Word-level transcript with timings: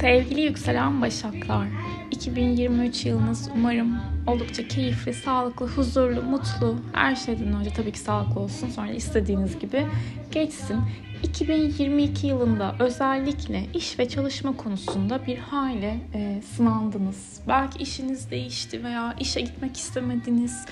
Sevgili 0.00 0.40
yükselen 0.40 1.02
başaklar, 1.02 1.66
2023 2.10 3.06
yılınız 3.06 3.50
umarım 3.56 3.96
oldukça 4.28 4.68
keyifli, 4.68 5.14
sağlıklı, 5.14 5.66
huzurlu, 5.66 6.22
mutlu, 6.22 6.76
her 6.92 7.16
şeyden 7.16 7.52
önce 7.52 7.70
tabii 7.70 7.92
ki 7.92 7.98
sağlıklı 7.98 8.40
olsun, 8.40 8.68
sonra 8.68 8.90
istediğiniz 8.90 9.58
gibi 9.58 9.86
geçsin. 10.30 10.80
2022 11.22 12.26
yılında 12.26 12.76
özellikle 12.78 13.66
iş 13.74 13.98
ve 13.98 14.08
çalışma 14.08 14.56
konusunda 14.56 15.26
bir 15.26 15.38
hayli 15.38 16.00
e, 16.14 16.42
sınandınız. 16.56 17.40
Belki 17.48 17.78
işiniz 17.82 18.30
değişti 18.30 18.84
veya 18.84 19.14
işe 19.20 19.40
gitmek 19.40 19.76
istemediniz. 19.76 20.66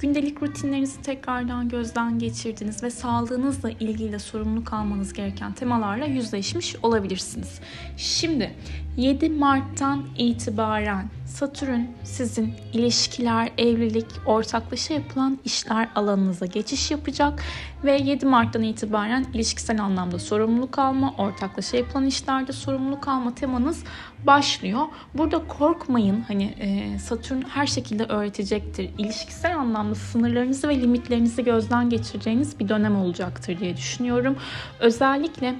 Gündelik 0.00 0.42
rutinlerinizi 0.42 1.02
tekrardan 1.02 1.68
gözden 1.68 2.18
geçirdiniz 2.18 2.82
ve 2.82 2.90
sağlığınızla 2.90 3.70
ilgili 3.70 4.20
sorumluluk 4.20 4.72
almanız 4.72 5.12
gereken 5.12 5.52
temalarla 5.52 6.04
yüzleşmiş 6.04 6.76
olabilirsiniz. 6.82 7.60
Şimdi 7.96 8.54
7 8.96 9.28
Mart'tan 9.28 10.04
itibaren 10.18 11.08
Satürn 11.30 11.80
sizin 12.04 12.54
ilişkiler, 12.72 13.52
evlilik, 13.58 14.06
ortaklaşa 14.26 14.94
yapılan 14.94 15.38
işler 15.44 15.88
alanınıza 15.94 16.46
geçiş 16.46 16.90
yapacak 16.90 17.42
ve 17.84 17.96
7 17.96 18.26
Mart'tan 18.26 18.62
itibaren 18.62 19.26
ilişkisel 19.34 19.82
anlamda 19.82 20.18
sorumluluk 20.18 20.78
alma, 20.78 21.14
ortaklaşa 21.18 21.76
yapılan 21.76 22.06
işlerde 22.06 22.52
sorumluluk 22.52 23.08
alma 23.08 23.34
temanız 23.34 23.84
başlıyor. 24.26 24.82
Burada 25.14 25.46
korkmayın. 25.48 26.20
Hani 26.20 26.44
e, 26.44 26.98
Satürn 26.98 27.42
her 27.42 27.66
şekilde 27.66 28.04
öğretecektir. 28.04 28.90
İlişkisel 28.98 29.58
anlamda 29.58 29.94
sınırlarınızı 29.94 30.68
ve 30.68 30.80
limitlerinizi 30.80 31.44
gözden 31.44 31.90
geçireceğiniz 31.90 32.60
bir 32.60 32.68
dönem 32.68 32.96
olacaktır 32.96 33.58
diye 33.58 33.76
düşünüyorum. 33.76 34.36
Özellikle 34.80 35.54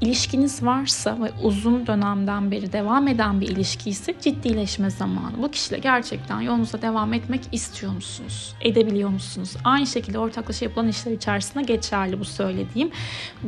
ilişkiniz 0.00 0.64
varsa 0.64 1.18
ve 1.22 1.32
uzun 1.42 1.86
dönemden 1.86 2.50
beri 2.50 2.72
devam 2.72 3.08
eden 3.08 3.40
bir 3.40 3.48
ilişki 3.48 3.90
ise 3.90 4.14
ciddileşme 4.20 4.90
zamanı. 4.90 5.42
Bu 5.42 5.50
kişiyle 5.50 5.78
gerçekten 5.78 6.40
yolunuza 6.40 6.82
devam 6.82 7.12
etmek 7.12 7.40
istiyor 7.52 7.92
musunuz? 7.92 8.54
Edebiliyor 8.60 9.10
musunuz? 9.10 9.56
Aynı 9.64 9.86
şekilde 9.86 10.18
ortaklaşa 10.18 10.64
yapılan 10.64 10.88
işler 10.88 11.12
içerisinde 11.12 11.62
geçerli 11.62 12.20
bu 12.20 12.24
söylediğim. 12.24 12.90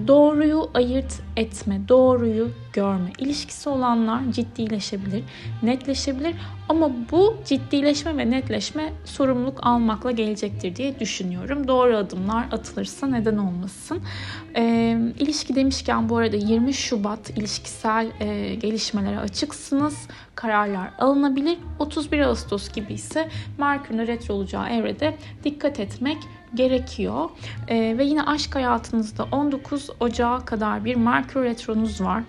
Doğruyu 0.07 0.71
ayırt 0.75 1.21
etme, 1.37 1.81
doğruyu 1.89 2.51
görme. 2.73 3.11
İlişkisi 3.19 3.69
olanlar 3.69 4.21
ciddileşebilir, 4.31 5.25
netleşebilir 5.63 6.35
ama 6.69 6.91
bu 7.11 7.37
ciddileşme 7.45 8.17
ve 8.17 8.31
netleşme 8.31 8.93
sorumluluk 9.05 9.59
almakla 9.63 10.11
gelecektir 10.11 10.77
diye 10.77 11.01
düşünüyorum. 11.01 11.69
Doğru 11.69 11.97
adımlar 11.97 12.47
atılırsa 12.53 13.07
neden 13.07 13.37
olmasın. 13.37 14.03
E, 14.57 14.97
ilişki 15.19 15.55
demişken 15.55 16.09
bu 16.09 16.17
arada 16.17 16.37
20 16.37 16.75
Şubat 16.75 17.31
ilişkisel 17.31 18.07
e, 18.21 18.55
gelişmelere 18.55 19.19
açıksınız. 19.19 20.09
Kararlar 20.35 20.91
alınabilir. 20.99 21.59
31 21.79 22.21
Ağustos 22.21 22.73
gibi 22.73 22.93
ise 22.93 23.29
Merkür'ün 23.59 24.07
retro 24.07 24.35
olacağı 24.35 24.69
evrede 24.69 25.17
dikkat 25.45 25.81
etmek 25.81 26.19
gerekiyor. 26.55 27.31
E, 27.69 27.99
ve 27.99 28.05
yine 28.05 28.23
aşk 28.23 28.55
hayatınızda 28.55 29.25
19 29.33 29.91
Ocağı 30.01 30.45
kadar 30.45 30.85
bir 30.85 30.97
Merkür 30.97 31.45
retronuz 31.45 32.01
var 32.01 32.23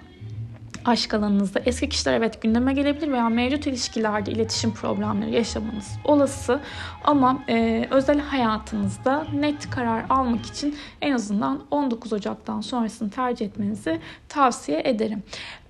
aşk 0.85 1.13
alanınızda 1.13 1.61
eski 1.65 1.89
kişiler 1.89 2.13
evet 2.13 2.41
gündeme 2.41 2.73
gelebilir 2.73 3.11
veya 3.11 3.29
mevcut 3.29 3.67
ilişkilerde 3.67 4.31
iletişim 4.31 4.73
problemleri 4.73 5.35
yaşamanız 5.35 5.91
olası 6.05 6.59
ama 7.03 7.43
e, 7.49 7.87
özel 7.91 8.19
hayatınızda 8.19 9.27
net 9.33 9.69
karar 9.69 10.05
almak 10.09 10.45
için 10.45 10.75
en 11.01 11.11
azından 11.11 11.63
19 11.71 12.13
Ocak'tan 12.13 12.61
sonrasını 12.61 13.09
tercih 13.09 13.45
etmenizi 13.45 13.99
tavsiye 14.29 14.81
ederim. 14.85 15.23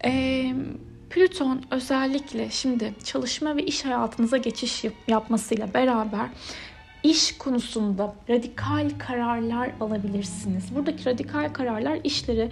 E, 0.06 0.53
Plüton 1.09 1.61
özellikle 1.72 2.50
şimdi 2.50 2.94
çalışma 3.03 3.56
ve 3.56 3.63
iş 3.63 3.85
hayatınıza 3.85 4.38
geçiş 4.38 4.84
yap- 4.84 4.94
yapmasıyla 5.07 5.73
beraber 5.73 6.28
iş 7.03 7.38
konusunda 7.38 8.16
radikal 8.29 8.90
kararlar 9.00 9.69
alabilirsiniz. 9.81 10.75
Buradaki 10.75 11.06
radikal 11.06 11.53
kararlar 11.53 12.00
işleri 12.03 12.50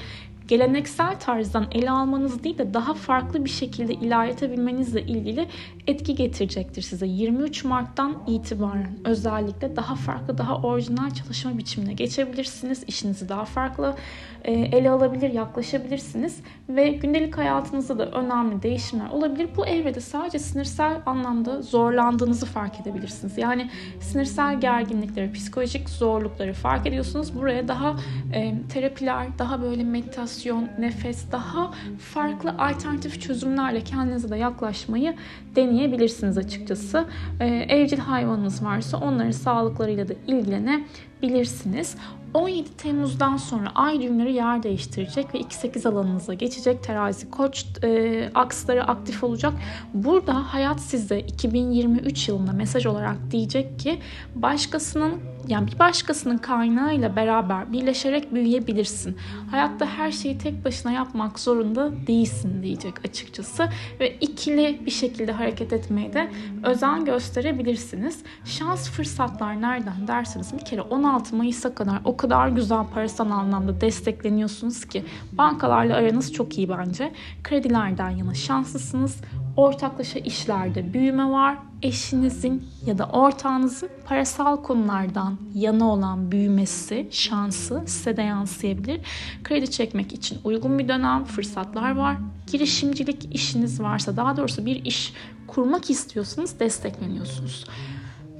geleneksel 0.47 1.19
tarzdan 1.19 1.68
ele 1.72 1.91
almanız 1.91 2.44
değil 2.44 2.57
de 2.57 2.74
daha 2.74 2.94
farklı 2.94 3.46
bir 3.46 3.50
şekilde 3.50 3.94
ilerletebilmenizle 3.94 5.02
ilgili 5.02 5.47
etki 5.88 6.16
getirecektir 6.16 6.81
size. 6.81 7.07
23 7.07 7.63
Mart'tan 7.63 8.24
itibaren 8.28 8.97
özellikle 9.06 9.75
daha 9.75 9.96
farklı, 9.96 10.38
daha 10.38 10.56
orijinal 10.62 11.12
çalışma 11.12 11.57
biçimine 11.57 11.94
geçebilirsiniz. 11.94 12.84
İşinizi 12.88 13.30
daha 13.30 13.46
farklı 13.46 13.96
e, 14.44 14.51
ele 14.51 14.90
alabilir, 14.90 15.30
yaklaşabilirsiniz 15.30 16.40
ve 16.69 16.88
gündelik 16.90 17.38
hayatınızda 17.38 18.00
da 18.00 18.06
önemli 18.06 18.63
değişimler 18.63 19.09
olabilir. 19.09 19.50
Bu 19.57 19.66
evrede 19.66 20.01
sadece 20.01 20.40
sinirsel 20.40 21.01
anlamda 21.06 21.62
zorlandığınızı 21.62 22.46
fark 22.46 22.81
edebilirsiniz. 22.81 23.38
Yani 23.38 23.69
sinirsel 24.00 24.59
gerginlikleri, 24.59 25.31
psikolojik 25.31 25.90
zorlukları 25.90 26.53
fark 26.53 26.88
ediyorsunuz. 26.88 27.35
Buraya 27.35 27.68
daha 27.68 27.96
e, 28.34 28.53
terapiler, 28.74 29.28
daha 29.40 29.62
böyle 29.62 29.84
meditasyon, 29.84 30.31
nefes, 30.80 31.31
daha 31.31 31.72
farklı 32.00 32.56
alternatif 32.58 33.22
çözümlerle 33.22 33.84
kendinize 33.84 34.30
de 34.30 34.38
yaklaşmayı 34.38 35.16
deneyebilirsiniz 35.56 36.38
açıkçası. 36.38 37.06
E, 37.40 37.46
evcil 37.46 37.97
hayvanınız 37.97 38.64
varsa 38.64 38.97
onların 38.97 39.31
sağlıklarıyla 39.31 40.08
da 40.08 40.14
ilgilenebilirsiniz. 40.28 41.96
17 42.34 42.78
Temmuz'dan 42.78 43.38
sonra 43.38 43.72
ay 43.75 44.02
düğümleri 44.02 44.34
yer 44.34 44.64
değiştirecek 44.64 45.34
ve 45.34 45.40
2-8 45.40 45.90
alanınıza 45.90 46.34
geçecek. 46.34 46.84
Terazi 46.84 47.30
koç 47.30 47.66
e, 47.84 48.30
aksları 48.36 48.84
aktif 48.84 49.24
olacak. 49.24 49.53
Burada 49.94 50.53
hayat 50.53 50.80
size 50.80 51.19
2023 51.19 52.30
yılında 52.30 52.52
mesaj 52.52 52.86
olarak 52.86 53.18
diyecek 53.31 53.80
ki 53.80 54.00
başkasının 54.36 55.13
yani 55.47 55.68
bir 55.68 55.79
başkasının 55.79 56.38
kaynağıyla 56.38 57.16
beraber 57.16 57.74
birleşerek 57.74 58.34
büyüyebilirsin. 58.34 59.18
Hayatta 59.52 59.85
her 59.85 60.12
şeyi 60.12 60.38
tek 60.38 60.66
başına 60.66 60.91
yapmak 60.91 61.40
zorunda 61.40 62.07
değilsin 62.07 62.63
diyecek 62.63 63.06
açıkçası 63.06 63.69
ve 64.00 64.18
ikili 64.18 64.85
bir 64.85 64.91
şekilde 64.91 65.31
hareket 65.31 65.74
etmeye 65.74 66.13
de 66.13 66.31
özen 66.63 67.06
gösterebilirsiniz. 67.06 68.24
Şans 68.46 68.90
fırsatlar 68.90 69.62
nereden 69.62 70.07
derseniz 70.07 70.53
bir 70.53 70.66
kere 70.66 70.81
16 70.81 71.35
Mayıs'a 71.35 71.75
kadar 71.75 72.01
o 72.06 72.18
kadar 72.18 72.47
güzel 72.47 72.85
parasal 72.94 73.31
anlamda 73.31 73.81
destekleniyorsunuz 73.81 74.85
ki 74.85 75.06
bankalarla 75.31 75.96
aranız 75.96 76.34
çok 76.34 76.57
iyi 76.57 76.69
bence. 76.69 77.12
Kredilerden 77.44 78.09
yana 78.09 78.34
şanslısınız. 78.34 79.22
Ortaklaşa 79.57 80.19
işlerde 80.19 80.94
büyüme 80.94 81.29
var. 81.29 81.57
Eşinizin 81.81 82.67
ya 82.85 82.97
da 82.97 83.06
ortağınızın 83.06 83.89
parasal 84.06 84.57
konulardan 84.57 85.38
yana 85.53 85.91
olan 85.91 86.31
büyümesi, 86.31 87.07
şansı 87.12 87.84
size 87.85 88.17
de 88.17 88.22
yansıyabilir. 88.22 89.01
Kredi 89.44 89.72
çekmek 89.72 90.13
için 90.13 90.38
uygun 90.44 90.79
bir 90.79 90.88
dönem, 90.88 91.23
fırsatlar 91.23 91.95
var. 91.95 92.17
Girişimcilik 92.51 93.35
işiniz 93.35 93.81
varsa, 93.81 94.17
daha 94.17 94.38
doğrusu 94.38 94.66
bir 94.66 94.85
iş 94.85 95.13
kurmak 95.47 95.89
istiyorsanız 95.89 96.59
destekleniyorsunuz. 96.59 97.66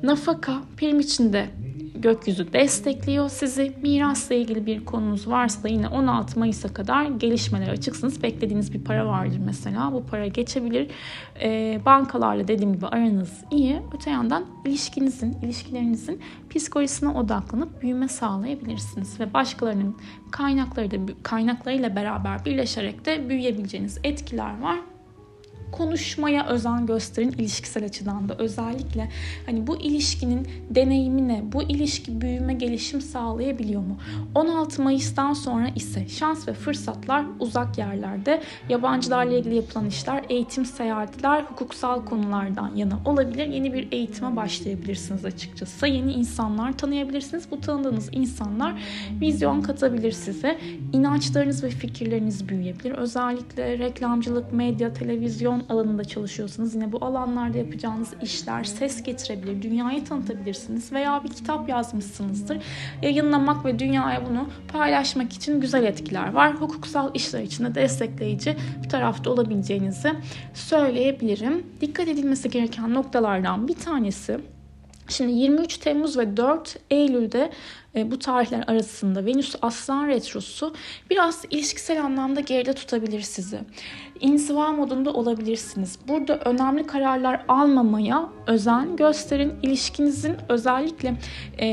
Nafaka 0.04 0.62
prim 0.78 1.00
içinde 1.00 1.50
gökyüzü 2.02 2.54
destekliyor 2.54 3.30
sizi. 3.30 3.74
Mirasla 3.82 4.36
ilgili 4.36 4.66
bir 4.66 4.86
konunuz 4.86 5.28
varsa 5.28 5.68
yine 5.68 5.88
16 5.88 6.40
Mayıs'a 6.40 6.74
kadar 6.74 7.06
gelişmeler 7.06 7.68
açıksınız. 7.68 8.24
Beklediğiniz 8.24 8.74
bir 8.74 8.84
para 8.84 9.08
vardır 9.08 9.40
mesela. 9.46 9.94
Bu 9.94 10.06
para 10.06 10.28
geçebilir. 10.28 10.88
E, 11.42 11.80
bankalarla 11.86 12.48
dediğim 12.48 12.74
gibi 12.74 12.88
aranız 12.88 13.44
iyi. 13.52 13.82
Öte 13.96 14.10
yandan 14.10 14.46
ilişkinizin, 14.66 15.38
ilişkilerinizin 15.42 16.20
psikolojisine 16.50 17.10
odaklanıp 17.10 17.82
büyüme 17.82 18.08
sağlayabilirsiniz. 18.08 19.20
Ve 19.20 19.34
başkalarının 19.34 19.98
kaynakları 20.32 20.92
da, 20.92 20.98
kaynaklarıyla 21.24 21.96
beraber 21.96 22.46
birleşerek 22.46 23.06
de 23.06 23.30
büyüyebileceğiniz 23.30 24.00
etkiler 24.04 24.62
var 24.62 24.80
konuşmaya 25.72 26.48
özen 26.48 26.86
gösterin 26.86 27.32
ilişkisel 27.32 27.86
açıdan 27.86 28.30
da 28.30 28.36
özellikle 28.38 29.10
hani 29.46 29.68
bu 29.68 29.78
ilişkinin 29.78 30.48
deneyimi 30.70 31.28
ne? 31.28 31.44
Bu 31.52 31.64
ilişki 31.64 32.22
büyüme, 32.22 32.54
gelişim 32.54 33.02
sağlayabiliyor 33.02 33.82
mu? 33.82 33.98
16 34.36 34.82
Mayıs'tan 34.82 35.34
sonra 35.34 35.68
ise 35.76 36.08
şans 36.08 36.48
ve 36.48 36.54
fırsatlar 36.54 37.26
uzak 37.40 37.78
yerlerde. 37.78 38.42
Yabancılarla 38.70 39.34
ilgili 39.34 39.56
yapılan 39.56 39.86
işler, 39.86 40.24
eğitim, 40.30 40.66
seyahatler, 40.66 41.42
hukuksal 41.42 42.06
konulardan 42.06 42.76
yana 42.76 43.00
olabilir. 43.06 43.48
Yeni 43.48 43.74
bir 43.74 43.92
eğitime 43.92 44.36
başlayabilirsiniz 44.36 45.26
açıkçası. 45.26 45.88
Yeni 45.88 46.14
insanlar 46.14 46.78
tanıyabilirsiniz. 46.78 47.52
Bu 47.52 47.62
tanıdığınız 47.62 48.10
insanlar 48.12 48.84
vizyon 49.22 49.62
katabilir 49.62 50.12
size. 50.12 50.60
İnançlarınız 50.94 51.64
ve 51.64 51.70
fikirleriniz 51.70 52.50
büyüyebilir. 52.50 52.92
Özellikle 52.92 53.80
reklamcılık, 53.80 54.54
medya, 54.54 54.94
televizyon, 54.94 55.61
alanında 55.70 56.04
çalışıyorsanız 56.04 56.76
yine 56.76 56.92
bu 56.92 57.06
alanlarda 57.06 57.58
yapacağınız 57.58 58.10
işler 58.22 58.64
ses 58.64 59.04
getirebilir, 59.04 59.62
dünyayı 59.62 60.06
tanıtabilirsiniz 60.06 60.92
veya 60.92 61.24
bir 61.24 61.30
kitap 61.30 61.70
yazmışsınızdır. 61.70 62.58
Yayınlamak 63.02 63.66
ve 63.66 63.80
dünyaya 63.80 64.26
bunu 64.30 64.50
paylaşmak 64.68 65.34
için 65.34 65.62
güzel 65.62 65.84
etkiler 65.84 66.34
var. 66.34 66.62
Hukuksal 66.62 67.12
işler 67.14 67.42
için 67.42 67.66
de 67.66 67.76
destekleyici 67.76 68.56
bir 68.84 68.90
tarafta 68.90 69.30
olabileceğinizi 69.30 70.12
söyleyebilirim. 70.54 71.66
Dikkat 71.82 72.08
edilmesi 72.08 72.50
gereken 72.50 72.94
noktalardan 72.94 73.68
bir 73.68 73.76
tanesi 73.76 74.40
Şimdi 75.12 75.32
23 75.32 75.78
Temmuz 75.78 76.18
ve 76.18 76.38
4 76.38 76.80
Eylül'de 76.90 77.52
bu 77.96 78.20
tarihler 78.20 78.64
arasında 78.68 79.26
Venüs 79.26 79.56
Aslan 79.62 80.08
Retrosu 80.08 80.74
biraz 81.10 81.46
ilişkisel 81.50 82.04
anlamda 82.04 82.40
geride 82.40 82.74
tutabilir 82.74 83.22
sizi. 83.22 83.60
İnziva 84.20 84.72
modunda 84.72 85.14
olabilirsiniz. 85.14 86.00
Burada 86.08 86.38
önemli 86.38 86.88
kararlar 86.88 87.46
almamaya 87.48 88.30
özen 88.48 88.96
gösterin. 88.96 89.54
İlişkinizin 89.62 90.36
özellikle 90.50 91.16
e, 91.60 91.68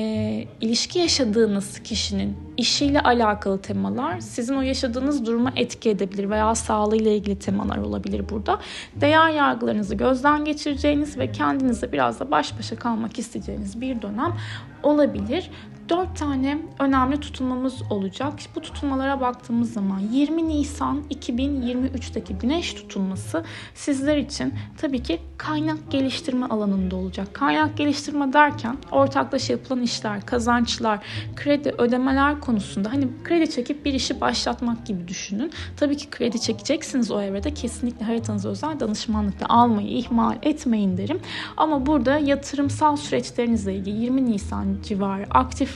ilişki 0.61 0.99
yaşadığınız 0.99 1.83
kişinin 1.83 2.37
işiyle 2.57 3.01
alakalı 3.01 3.63
temalar 3.63 4.21
sizin 4.21 4.55
o 4.55 4.63
yaşadığınız 4.63 5.27
duruma 5.27 5.53
etki 5.57 5.91
edebilir 5.91 6.31
veya 6.31 6.55
sağlığıyla 6.55 7.11
ilgili 7.11 7.39
temalar 7.39 7.79
olabilir 7.79 8.29
burada. 8.29 8.61
Değer 8.95 9.31
yargılarınızı 9.31 9.95
gözden 9.95 10.45
geçireceğiniz 10.45 11.19
ve 11.19 11.33
kendinize 11.33 11.93
biraz 11.93 12.21
da 12.21 12.31
baş 12.31 12.59
başa 12.59 12.77
kalmak 12.77 13.19
isteyeceğiniz 13.19 13.81
bir 13.81 14.03
dönem 14.03 14.37
olabilir. 14.83 15.51
4 15.89 16.19
tane 16.19 16.59
önemli 16.79 17.21
tutulmamız 17.21 17.83
olacak. 17.91 18.33
Bu 18.55 18.61
tutulmalara 18.61 19.21
baktığımız 19.21 19.73
zaman 19.73 20.01
20 20.01 20.49
Nisan 20.49 21.03
2023'teki 21.11 22.35
güneş 22.35 22.75
tutulması 22.75 23.45
sizler 23.75 24.17
için 24.17 24.55
tabii 24.77 25.03
ki 25.03 25.21
kaynak 25.39 25.91
geliştirme 25.91 26.47
alanında 26.47 26.97
olacak. 26.97 27.35
Kaynak 27.35 27.77
geliştirme 27.77 28.33
derken 28.33 28.77
ortaklaşa 28.91 29.53
yapılan 29.53 29.83
işler, 29.83 30.27
kazançlar, 30.27 30.99
kredi, 31.37 31.75
ödemeler 31.79 32.41
konusunda 32.41 32.93
hani 32.93 33.09
kredi 33.25 33.51
çekip 33.51 33.85
bir 33.85 33.95
işi 33.95 34.21
başlatmak 34.21 34.87
gibi 34.87 35.09
düşünün. 35.09 35.53
Tabii 35.77 35.97
ki 35.97 36.11
kredi 36.11 36.41
çekeceksiniz 36.41 37.11
o 37.11 37.21
evrede. 37.21 37.55
Kesinlikle 37.55 38.07
haritanızı 38.07 38.49
özel 38.49 38.81
danışmanlıkla 38.81 39.47
almayı 39.49 39.89
ihmal 39.89 40.37
etmeyin 40.43 40.97
derim. 40.97 41.21
Ama 41.57 41.87
burada 41.87 42.19
yatırımsal 42.19 42.97
süreçlerinizle 42.97 43.75
ilgili 43.75 43.99
20 43.99 44.27
Nisan 44.27 44.77
civarı 44.85 45.27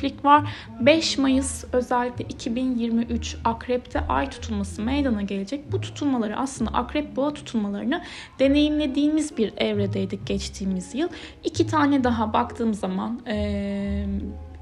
aktiflik 0.02 0.24
var. 0.24 0.54
5 0.80 1.18
Mayıs 1.18 1.64
özellikle 1.72 2.24
2023 2.24 3.36
Akrep'te 3.44 4.00
ay 4.00 4.30
tutulması 4.30 4.82
meydana 4.82 5.22
gelecek. 5.22 5.72
Bu 5.72 5.80
tutulmaları 5.80 6.36
aslında 6.36 6.70
Akrep 6.70 7.16
boğa 7.16 7.34
tutulmalarını 7.34 8.02
deneyimlediğimiz 8.38 9.38
bir 9.38 9.52
evredeydik 9.56 10.26
geçtiğimiz 10.26 10.94
yıl. 10.94 11.08
İki 11.44 11.66
tane 11.66 12.04
daha 12.04 12.32
baktığım 12.32 12.74
zaman 12.74 13.20
ee, 13.26 14.06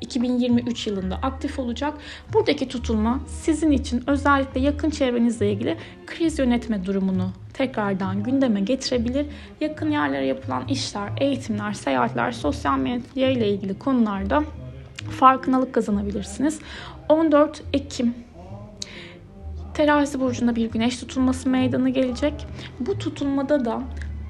2023 0.00 0.87
yılında 0.87 1.16
aktif 1.16 1.58
olacak. 1.58 1.94
Buradaki 2.32 2.69
tutulma 2.69 3.20
sizin 3.26 3.70
için 3.70 4.02
özellikle 4.06 4.60
yakın 4.60 4.90
çevrenizle 4.90 5.52
ilgili 5.52 5.76
kriz 6.06 6.38
yönetme 6.38 6.87
durumunu 6.87 7.31
tekrardan 7.54 8.22
gündeme 8.22 8.60
getirebilir. 8.60 9.26
Yakın 9.60 9.90
yerlere 9.90 10.26
yapılan 10.26 10.69
işler, 10.69 11.10
eğitimler, 11.20 11.72
seyahatler, 11.72 12.32
sosyal 12.32 12.78
medya 12.78 13.31
ile 13.31 13.48
ilgili 13.48 13.78
konularda 13.78 14.42
farkındalık 15.11 15.73
kazanabilirsiniz. 15.73 16.59
14 17.09 17.62
Ekim 17.73 18.15
Terazi 19.75 20.21
burcunda 20.21 20.57
bir 20.57 20.71
güneş 20.71 20.97
tutulması 20.97 21.49
meydana 21.49 21.89
gelecek. 21.89 22.47
Bu 22.81 22.99
tutulmada 22.99 23.65
da 23.65 23.83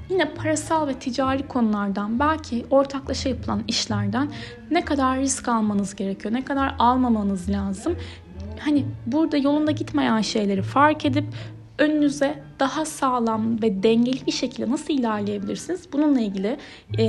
yine 0.09 0.33
parasal 0.33 0.87
ve 0.87 0.93
ticari 0.93 1.47
konulardan 1.47 2.19
belki 2.19 2.65
ortaklaşa 2.69 3.29
yapılan 3.29 3.63
işlerden 3.67 4.29
ne 4.71 4.85
kadar 4.85 5.19
risk 5.19 5.47
almanız 5.47 5.95
gerekiyor, 5.95 6.33
ne 6.33 6.45
kadar 6.45 6.75
almamanız 6.79 7.49
lazım. 7.49 7.95
Hani 8.59 8.85
burada 9.05 9.37
yolunda 9.37 9.71
gitmeyen 9.71 10.21
şeyleri 10.21 10.61
fark 10.61 11.05
edip 11.05 11.25
önünüze 11.81 12.43
daha 12.59 12.85
sağlam 12.85 13.61
ve 13.61 13.83
dengeli 13.83 14.25
bir 14.25 14.31
şekilde 14.31 14.71
nasıl 14.71 14.93
ilerleyebilirsiniz? 14.93 15.93
Bununla 15.93 16.21
ilgili 16.21 16.57
e, 16.97 17.03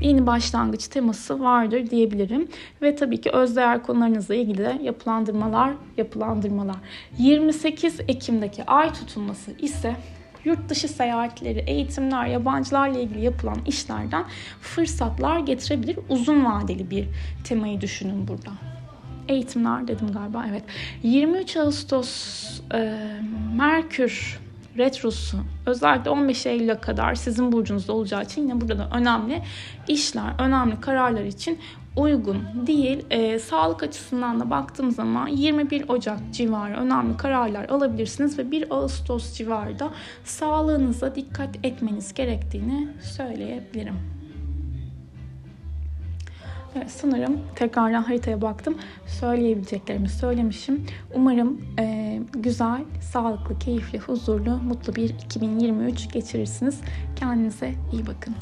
yeni 0.00 0.26
başlangıç 0.26 0.88
teması 0.88 1.40
vardır 1.40 1.90
diyebilirim. 1.90 2.48
Ve 2.82 2.96
tabii 2.96 3.20
ki 3.20 3.30
özdeğer 3.30 3.82
konularınızla 3.82 4.34
ilgili 4.34 4.58
de 4.58 4.78
yapılandırmalar, 4.82 5.72
yapılandırmalar. 5.96 6.76
28 7.18 8.00
Ekim'deki 8.08 8.64
ay 8.64 8.92
tutulması 8.92 9.50
ise 9.58 9.96
yurt 10.44 10.68
dışı 10.68 10.88
seyahatleri, 10.88 11.64
eğitimler, 11.66 12.26
yabancılarla 12.26 12.98
ilgili 12.98 13.24
yapılan 13.24 13.58
işlerden 13.66 14.24
fırsatlar 14.60 15.38
getirebilir. 15.38 15.98
Uzun 16.08 16.44
vadeli 16.44 16.90
bir 16.90 17.08
temayı 17.44 17.80
düşünün 17.80 18.28
burada 18.28 18.75
eğitimler 19.28 19.88
dedim 19.88 20.12
galiba 20.12 20.46
evet. 20.50 20.64
23 21.02 21.56
Ağustos 21.56 22.60
e, 22.74 22.98
Merkür 23.56 24.40
retrosu 24.78 25.38
özellikle 25.66 26.10
15 26.10 26.46
Eylül'e 26.46 26.80
kadar 26.80 27.14
sizin 27.14 27.52
burcunuzda 27.52 27.92
olacağı 27.92 28.22
için 28.22 28.42
yine 28.42 28.60
burada 28.60 28.78
da 28.78 28.88
önemli 28.96 29.42
işler, 29.88 30.32
önemli 30.38 30.80
kararlar 30.80 31.24
için 31.24 31.58
uygun 31.96 32.38
değil. 32.66 33.06
E, 33.10 33.38
sağlık 33.38 33.82
açısından 33.82 34.40
da 34.40 34.50
baktığım 34.50 34.90
zaman 34.90 35.26
21 35.26 35.88
Ocak 35.88 36.18
civarı 36.32 36.76
önemli 36.76 37.16
kararlar 37.16 37.64
alabilirsiniz 37.64 38.38
ve 38.38 38.50
1 38.50 38.74
Ağustos 38.74 39.34
civarında 39.34 39.90
sağlığınıza 40.24 41.14
dikkat 41.14 41.56
etmeniz 41.64 42.14
gerektiğini 42.14 42.88
söyleyebilirim. 43.02 44.15
Evet, 46.76 46.90
sanırım 46.90 47.40
tekrardan 47.54 48.02
haritaya 48.02 48.42
baktım. 48.42 48.78
Söyleyebileceklerimi 49.06 50.08
söylemişim. 50.08 50.86
Umarım 51.14 51.60
e, 51.78 52.18
güzel, 52.32 52.84
sağlıklı, 53.00 53.58
keyifli, 53.58 53.98
huzurlu, 53.98 54.56
mutlu 54.56 54.94
bir 54.94 55.08
2023 55.08 56.12
geçirirsiniz. 56.12 56.80
Kendinize 57.16 57.74
iyi 57.92 58.06
bakın. 58.06 58.34